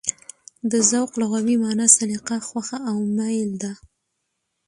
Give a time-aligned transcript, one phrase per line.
[0.71, 3.71] د ذوق لغوي مانا: سلیقه، خوښه او مېل ده.